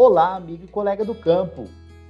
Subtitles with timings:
[0.00, 1.64] Olá, amigo e colega do campo.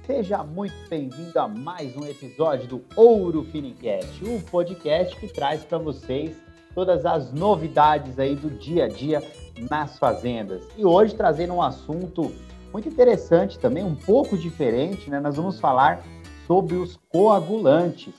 [0.05, 5.63] Seja muito bem-vindo a mais um episódio do Ouro Finicast, o um podcast que traz
[5.63, 6.37] para vocês
[6.75, 9.23] todas as novidades aí do dia a dia
[9.71, 10.67] nas fazendas.
[10.77, 12.31] E hoje trazendo um assunto
[12.71, 15.19] muito interessante também, um pouco diferente, né?
[15.19, 16.03] Nós vamos falar
[16.45, 18.13] sobre os coagulantes,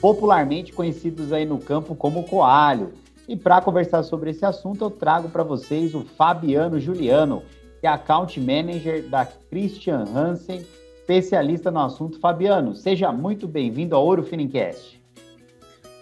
[0.00, 2.92] popularmente conhecidos aí no campo como coalho.
[3.28, 7.42] E para conversar sobre esse assunto, eu trago para vocês o Fabiano Juliano,
[7.86, 12.18] que é Account Manager da Christian Hansen, especialista no assunto.
[12.18, 15.00] Fabiano, seja muito bem-vindo ao Ouro Finincast.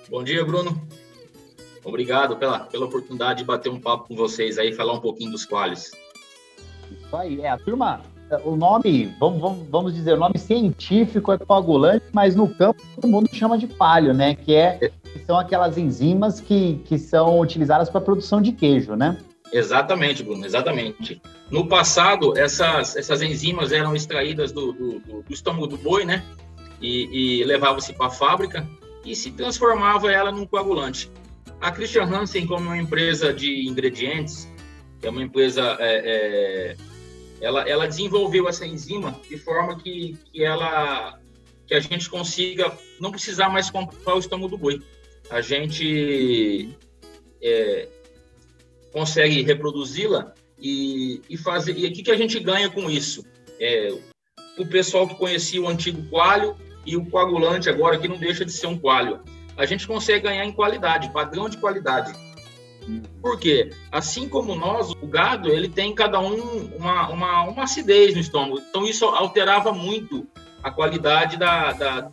[0.09, 0.81] Bom dia, Bruno.
[1.85, 5.45] Obrigado pela, pela oportunidade de bater um papo com vocês aí, falar um pouquinho dos
[5.45, 5.93] quales.
[6.91, 8.01] Isso aí, é, a turma,
[8.47, 13.07] o nome, vamos, vamos, vamos dizer, o nome científico é coagulante, mas no campo todo
[13.07, 14.35] mundo chama de palho, né?
[14.35, 18.97] Que, é, que são aquelas enzimas que, que são utilizadas para a produção de queijo,
[18.97, 19.19] né?
[19.55, 21.23] Exatamente, Bruno, exatamente.
[21.55, 26.25] No passado, essas, essas enzimas eram extraídas do, do, do, do estômago do boi, né?
[26.81, 28.69] E, e levavam-se para a fábrica
[29.05, 31.09] e se transformava ela num coagulante.
[31.61, 34.49] A Christian Hansen, como uma empresa de ingredientes,
[35.01, 36.77] é uma empresa, é, é,
[37.41, 41.21] ela, ela desenvolveu essa enzima de forma que, que ela
[41.69, 44.83] que a gente consiga não precisar mais comprar o estômago do boi.
[45.31, 46.77] A gente
[47.41, 47.89] é,
[48.93, 51.77] consegue reproduzi-la e, e fazer.
[51.77, 53.25] E o que, que a gente ganha com isso?
[53.61, 53.95] É,
[54.59, 58.53] o pessoal que conhecia o antigo coalho e o coagulante agora, que não deixa de
[58.53, 59.21] ser um coalho.
[59.57, 62.13] A gente consegue ganhar em qualidade, padrão de qualidade.
[63.23, 63.71] Por quê?
[63.91, 68.63] Assim como nós, o gado, ele tem cada um uma, uma, uma acidez no estômago.
[68.69, 70.27] Então, isso alterava muito
[70.63, 72.11] a qualidade da, da,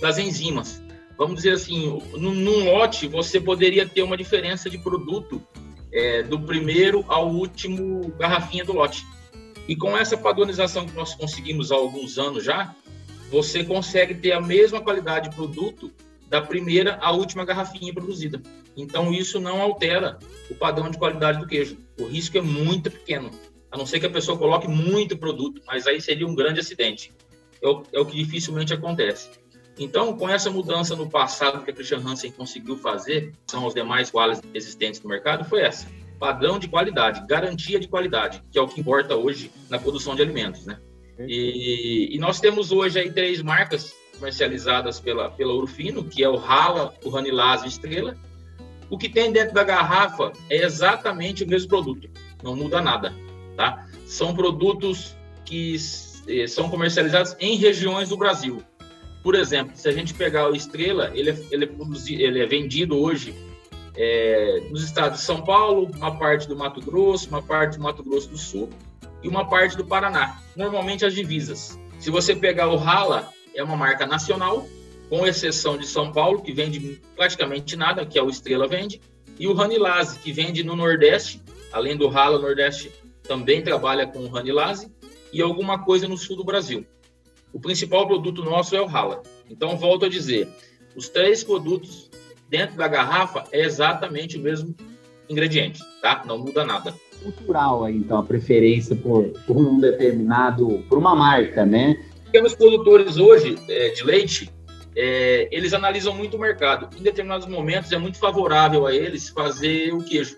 [0.00, 0.82] das enzimas.
[1.16, 5.40] Vamos dizer assim, num lote, você poderia ter uma diferença de produto
[5.92, 9.04] é, do primeiro ao último garrafinha do lote.
[9.68, 12.74] E com essa padronização que nós conseguimos há alguns anos já,
[13.30, 15.92] você consegue ter a mesma qualidade de produto
[16.28, 18.42] da primeira à última garrafinha produzida.
[18.76, 20.18] Então isso não altera
[20.50, 21.76] o padrão de qualidade do queijo.
[22.00, 23.30] O risco é muito pequeno,
[23.70, 27.12] a não ser que a pessoa coloque muito produto, mas aí seria um grande acidente.
[27.62, 29.30] É o, é o que dificilmente acontece.
[29.78, 34.10] Então, com essa mudança no passado que a Christian Hansen conseguiu fazer, são os demais
[34.10, 35.86] quales existentes no mercado, foi essa.
[36.18, 40.22] Padrão de qualidade, garantia de qualidade, que é o que importa hoje na produção de
[40.22, 40.78] alimentos, né?
[41.18, 46.36] E, e nós temos hoje aí três marcas comercializadas pela, pela Urfino, que é o
[46.36, 48.16] Rala, o Ranilaz e Estrela.
[48.88, 52.08] O que tem dentro da garrafa é exatamente o mesmo produto,
[52.42, 53.14] não muda nada,
[53.56, 53.86] tá?
[54.06, 55.76] São produtos que
[56.28, 58.62] eh, são comercializados em regiões do Brasil.
[59.22, 62.46] Por exemplo, se a gente pegar o Estrela, ele é, ele é, produzido, ele é
[62.46, 63.34] vendido hoje
[63.96, 68.02] é, nos estados de São Paulo, uma parte do Mato Grosso, uma parte do Mato
[68.02, 68.68] Grosso do Sul
[69.22, 70.42] e uma parte do Paraná.
[70.56, 71.78] Normalmente as divisas.
[71.98, 74.66] Se você pegar o Rala, é uma marca nacional,
[75.08, 79.00] com exceção de São Paulo, que vende praticamente nada, que é o Estrela vende,
[79.38, 81.40] e o Ranilase, que vende no Nordeste,
[81.70, 82.90] além do Rala, Nordeste
[83.22, 84.90] também trabalha com o Ranilase,
[85.32, 86.86] e alguma coisa no sul do Brasil.
[87.52, 89.22] O principal produto nosso é o Rala.
[89.50, 90.48] Então, volto a dizer,
[90.96, 92.10] os três produtos
[92.48, 94.74] dentro da garrafa é exatamente o mesmo
[95.28, 96.22] ingrediente, tá?
[96.26, 96.94] Não muda nada.
[97.22, 101.96] Cultural aí, então, a preferência por, por um determinado, por uma marca, né?
[102.32, 104.50] Temos produtores hoje é, de leite,
[104.96, 106.88] é, eles analisam muito o mercado.
[106.98, 110.36] Em determinados momentos é muito favorável a eles fazer o queijo,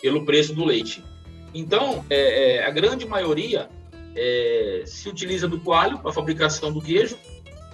[0.00, 1.04] pelo preço do leite.
[1.52, 3.68] Então, é, é a grande maioria
[4.16, 7.16] é, se utiliza do coalho para fabricação do queijo,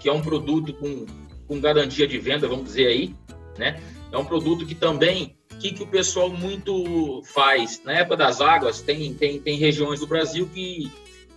[0.01, 1.07] que é um produto com,
[1.47, 3.15] com garantia de venda, vamos dizer aí,
[3.59, 3.81] né?
[4.13, 7.83] É um produto que também, que, que o pessoal muito faz?
[7.85, 10.91] Na época das águas, tem, tem, tem regiões do Brasil que,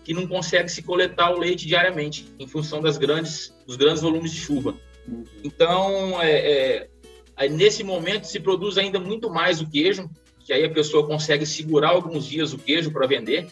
[0.03, 4.31] que não consegue se coletar o leite diariamente, em função das grandes, dos grandes volumes
[4.31, 4.75] de chuva.
[5.43, 6.87] Então, é,
[7.37, 11.45] é, nesse momento, se produz ainda muito mais o queijo, que aí a pessoa consegue
[11.45, 13.47] segurar alguns dias o queijo para vender,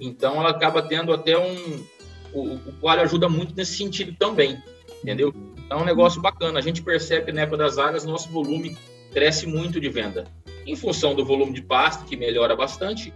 [0.00, 1.84] então, ela acaba tendo até um.
[2.32, 4.62] O, o coalho ajuda muito nesse sentido também,
[5.02, 5.32] entendeu?
[5.64, 6.58] Então, é um negócio bacana.
[6.58, 8.76] A gente percebe que na época das águas, nosso volume
[9.12, 10.24] cresce muito de venda,
[10.66, 13.12] em função do volume de pasto, que melhora bastante,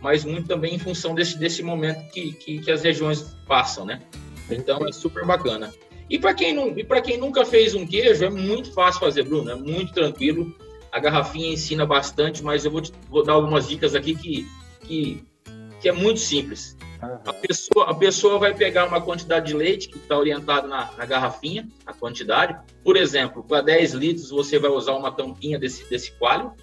[0.00, 4.00] mas muito também em função desse, desse momento que, que, que as regiões passam, né?
[4.50, 5.72] Então, é super bacana.
[6.08, 9.50] E para quem, não, e quem nunca fez um queijo, é muito fácil fazer, Bruno,
[9.50, 10.54] é muito tranquilo.
[10.92, 14.46] A garrafinha ensina bastante, mas eu vou, te, vou dar algumas dicas aqui que,
[14.82, 15.24] que
[15.84, 16.74] que é muito simples.
[17.26, 21.04] A pessoa, a pessoa vai pegar uma quantidade de leite que está orientado na, na,
[21.04, 22.58] garrafinha, a quantidade.
[22.82, 26.54] Por exemplo, para 10 litros, você vai usar uma tampinha desse, desse coalho.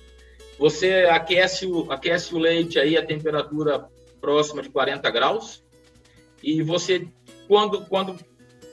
[0.57, 3.87] Você aquece o, aquece o leite aí a temperatura
[4.19, 5.63] próxima de 40 graus.
[6.41, 7.07] e você,
[7.47, 8.17] quando, quando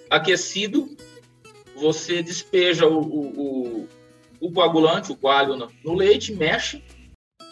[0.09, 0.97] aquecido,
[1.77, 3.41] você despeja o, o,
[3.83, 3.89] o,
[4.41, 6.83] o coagulante, o coalho no, no leite, mexe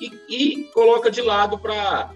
[0.01, 2.11] e, e, coloca de lado para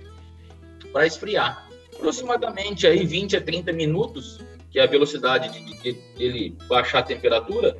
[1.06, 1.68] esfriar.
[1.94, 4.40] Aproximadamente aí 20 a 30 minutos,
[4.70, 7.76] que é a velocidade de, de, de ele baixar a temperatura,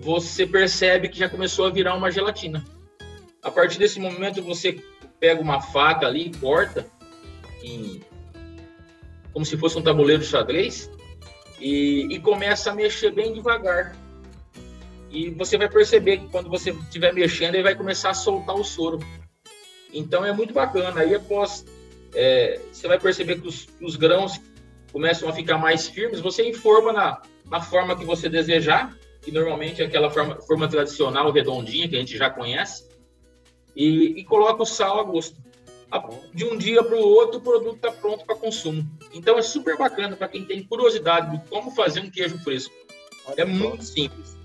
[0.00, 2.64] você percebe que já começou a virar uma gelatina.
[3.42, 4.82] A partir desse momento, você
[5.20, 6.86] pega uma faca ali, corta,
[7.62, 8.00] em,
[9.32, 10.90] como se fosse um tabuleiro de xadrez,
[11.60, 13.96] e, e começa a mexer bem devagar.
[15.10, 18.64] E você vai perceber que quando você estiver mexendo, ele vai começar a soltar o
[18.64, 18.98] soro.
[19.92, 21.02] Então é muito bacana.
[21.02, 21.64] Aí após,
[22.14, 24.40] é, você vai perceber que os, os, grãos
[24.92, 26.20] começam a ficar mais firmes.
[26.20, 31.30] Você informa na, na forma que você desejar, que normalmente é aquela forma, forma tradicional
[31.30, 32.88] redondinha que a gente já conhece,
[33.74, 35.36] e, e coloca o sal a gosto
[36.32, 38.86] de um dia para o outro, o produto está pronto para consumo.
[39.12, 42.72] Então é super bacana para quem tem curiosidade de como fazer um queijo fresco.
[43.36, 44.36] É muito simples.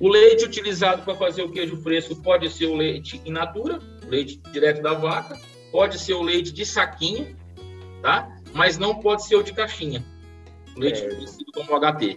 [0.00, 3.78] O leite utilizado para fazer o queijo fresco pode ser o leite in natura,
[4.08, 5.38] leite direto da vaca,
[5.74, 7.36] pode ser o leite de saquinho,
[8.00, 8.28] tá?
[8.52, 10.04] Mas não pode ser o de caixinha,
[10.76, 11.08] o leite é.
[11.08, 12.16] conhecido como HT.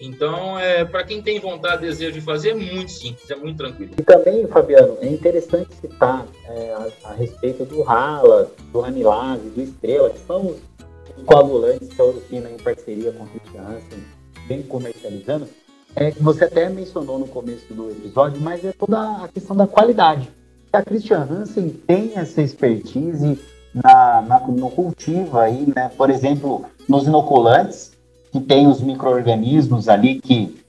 [0.00, 3.92] Então, é, para quem tem vontade, desejo de fazer, é muito simples, é muito tranquilo.
[3.96, 9.62] E também, Fabiano, é interessante citar é, a, a, respeito do Rala, do Ranilase, do
[9.62, 14.04] Estrela, que são os coagulantes que a Urupina, em parceria com a Hansen,
[14.48, 15.48] vem comercializando.
[15.94, 20.28] É, você até mencionou no começo do episódio, mas é toda a questão da qualidade.
[20.72, 23.38] A Christian Hansen tem essa expertise
[23.74, 25.90] na, na, no cultivo aí, né?
[25.96, 27.92] Por exemplo, nos inoculantes,
[28.30, 30.62] que tem os micro-organismos ali que,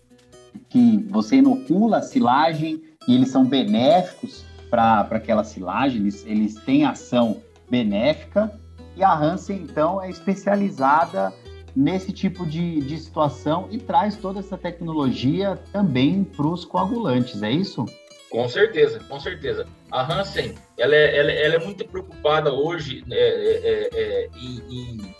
[0.70, 6.86] que você inocula a silagem e eles são benéficos para aquela silagem, eles, eles têm
[6.86, 7.38] ação
[7.70, 8.54] benéfica.
[8.96, 11.34] E a Hansen, então, é especializada
[11.76, 17.52] nesse tipo de, de situação e traz toda essa tecnologia também para os coagulantes, é
[17.52, 17.86] isso?
[18.30, 19.68] Com certeza, com certeza.
[19.92, 25.16] A Hansen, ela é, ela, ela é muito preocupada hoje é, é, é, em,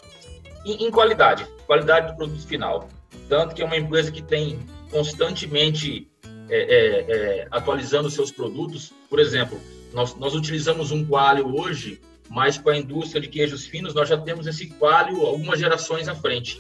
[0.66, 2.90] em, em qualidade qualidade do produto final.
[3.28, 4.60] Tanto que é uma empresa que tem
[4.90, 6.10] constantemente
[6.50, 8.92] é, é, é, atualizando seus produtos.
[9.08, 9.62] Por exemplo,
[9.94, 14.18] nós, nós utilizamos um coalho hoje, mas com a indústria de queijos finos, nós já
[14.18, 16.60] temos esse coalho algumas gerações à frente.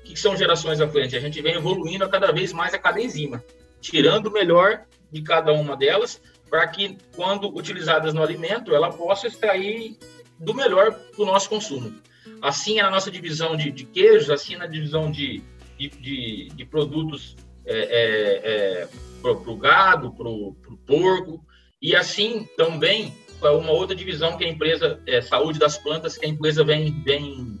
[0.00, 1.16] O que, são gerações à frente?
[1.16, 3.44] A gente vem evoluindo cada vez mais a cada enzima,
[3.80, 9.26] tirando o melhor de cada uma delas, para que, quando utilizadas no alimento, ela possa
[9.26, 9.96] extrair
[10.38, 11.94] do melhor para o nosso consumo.
[12.40, 15.42] Assim é na nossa divisão de, de queijos, assim é na divisão de,
[15.76, 18.88] de, de, produtos é, é, é,
[19.20, 20.54] para o gado, para o
[20.86, 21.44] porco,
[21.80, 26.26] e assim também para uma outra divisão que a empresa, é, saúde das plantas, que
[26.26, 27.58] a empresa vem, vem,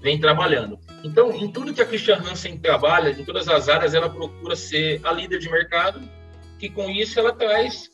[0.00, 0.78] vem trabalhando.
[1.04, 5.00] Então, em tudo que a Christian Hansen trabalha, em todas as áreas, ela procura ser
[5.04, 6.00] a líder de mercado,
[6.60, 7.90] que com isso ela traz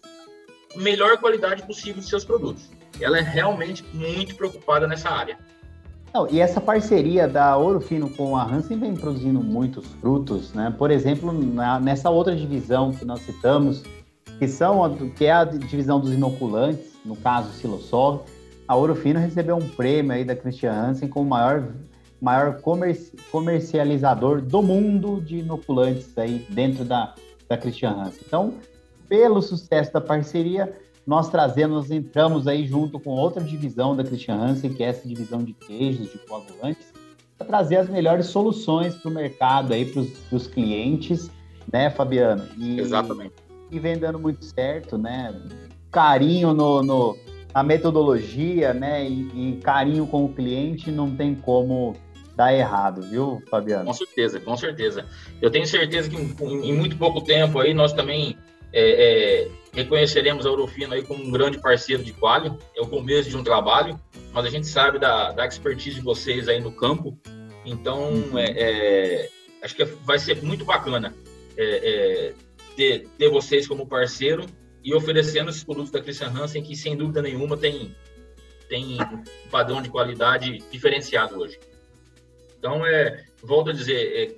[0.75, 2.69] melhor qualidade possível de seus produtos.
[3.01, 5.39] Ela é realmente muito preocupada nessa área.
[6.13, 10.75] Não, e essa parceria da Ouro Fino com a Hansen vem produzindo muitos frutos, né?
[10.77, 13.83] Por exemplo, na, nessa outra divisão que nós citamos,
[14.39, 18.27] que são a, que é a divisão dos inoculantes, no caso Silosol,
[18.67, 21.69] a Ouro Fino recebeu um prêmio aí da Christian Hansen como maior
[22.21, 27.15] maior comerci, comercializador do mundo de inoculantes aí dentro da,
[27.49, 28.23] da Christian Hansen.
[28.27, 28.55] Então,
[29.09, 30.73] pelo sucesso da parceria,
[31.07, 35.43] nós trazemos, entramos aí junto com outra divisão da Christian Hansen, que é essa divisão
[35.43, 36.93] de queijos, de coagulantes,
[37.39, 40.03] para trazer as melhores soluções para o mercado aí, para
[40.37, 41.31] os clientes,
[41.73, 42.45] né, Fabiano?
[42.57, 43.35] E, Exatamente.
[43.71, 45.35] E vem dando muito certo, né?
[45.91, 47.17] Carinho no, no
[47.53, 49.09] na metodologia, né?
[49.09, 51.95] E, e carinho com o cliente não tem como
[52.37, 53.87] dar errado, viu, Fabiano?
[53.87, 55.07] Com certeza, com certeza.
[55.41, 58.37] Eu tenho certeza que em, em muito pouco tempo aí nós também
[58.73, 62.53] é, é, reconheceremos a Eurofino aí como um grande parceiro de quali.
[62.77, 63.99] É o começo de um trabalho,
[64.33, 67.19] mas a gente sabe da, da expertise de vocês aí no campo.
[67.65, 68.39] Então, uhum.
[68.39, 69.31] é, é,
[69.63, 71.15] acho que vai ser muito bacana
[71.57, 72.35] é, é,
[72.77, 74.45] ter, ter vocês como parceiro
[74.85, 77.97] e oferecendo esses produtos da Christian Hansen, que sem dúvida nenhuma tem,
[78.69, 81.59] tem um padrão de qualidade diferenciado hoje.
[82.59, 84.37] Então, é, volto a dizer,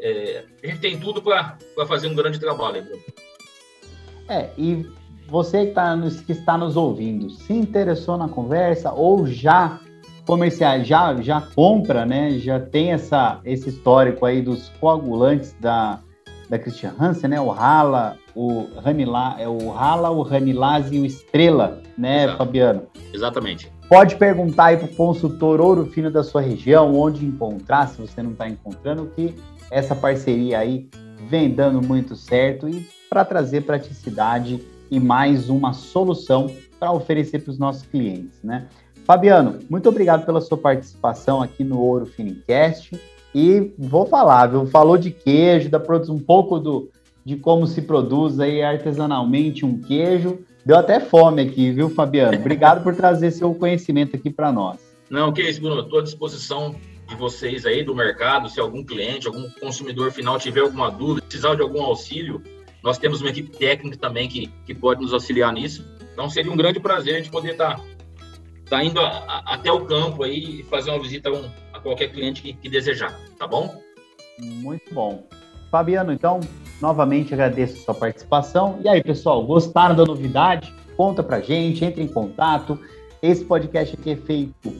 [0.00, 2.86] é, é, a gente tem tudo para fazer um grande trabalho.
[4.28, 4.86] É, e
[5.28, 9.80] você que, tá nos, que está nos ouvindo, se interessou na conversa ou já
[10.26, 12.38] comercial, já, já compra, né?
[12.38, 16.00] Já tem essa, esse histórico aí dos coagulantes da,
[16.48, 17.40] da Christian Hansen, né?
[17.40, 22.38] O Rala, o Ranila, é o Rala, o Ranilase e o Estrela, né, Exato.
[22.38, 22.82] Fabiano?
[23.12, 23.72] Exatamente.
[23.92, 28.22] Pode perguntar aí para o consultor Ouro Fino da sua região, onde encontrar, se você
[28.22, 29.34] não está encontrando, que
[29.70, 30.88] essa parceria aí
[31.28, 37.50] vem dando muito certo e para trazer praticidade e mais uma solução para oferecer para
[37.50, 38.66] os nossos clientes, né?
[39.04, 42.98] Fabiano, muito obrigado pela sua participação aqui no Ouro Finicast.
[43.34, 44.64] E vou falar, viu?
[44.68, 46.88] Falou de queijo, da um pouco do,
[47.22, 50.38] de como se produz aí artesanalmente um queijo.
[50.64, 52.38] Deu até fome aqui, viu, Fabiano?
[52.38, 54.80] Obrigado por trazer seu conhecimento aqui para nós.
[55.10, 55.82] Não, que isso, Bruno.
[55.82, 56.76] Estou à disposição
[57.08, 58.48] de vocês aí do mercado.
[58.48, 62.40] Se algum cliente, algum consumidor final tiver alguma dúvida, precisar de algum auxílio,
[62.82, 65.84] nós temos uma equipe técnica também que, que pode nos auxiliar nisso.
[66.12, 67.84] Então seria um grande prazer a gente poder estar tá,
[68.70, 71.80] tá indo a, a, até o campo aí e fazer uma visita a, um, a
[71.80, 73.82] qualquer cliente que, que desejar, tá bom?
[74.38, 75.26] Muito bom.
[75.72, 76.38] Fabiano, então,
[76.82, 78.78] novamente agradeço a sua participação.
[78.84, 80.70] E aí, pessoal, gostaram da novidade?
[80.98, 82.78] Conta pra gente, entre em contato.
[83.22, 84.70] Esse podcast aqui é feito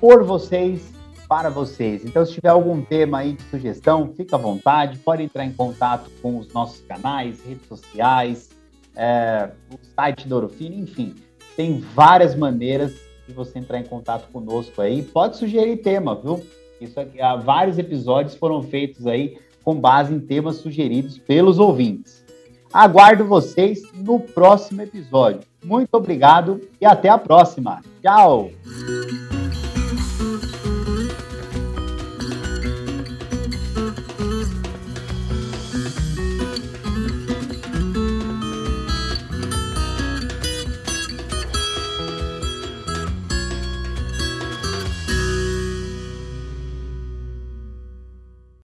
[0.00, 0.94] por vocês,
[1.28, 2.04] para vocês.
[2.04, 6.08] Então, se tiver algum tema aí de sugestão, fica à vontade, pode entrar em contato
[6.22, 8.50] com os nossos canais, redes sociais,
[8.94, 11.16] é, o site do Orofino, enfim,
[11.56, 12.94] tem várias maneiras
[13.26, 15.02] de você entrar em contato conosco aí.
[15.02, 16.40] Pode sugerir tema, viu?
[16.80, 22.24] Isso aqui, vários episódios foram feitos aí com base em temas sugeridos pelos ouvintes.
[22.72, 25.40] Aguardo vocês no próximo episódio.
[25.64, 27.82] Muito obrigado e até a próxima.
[28.00, 28.52] Tchau!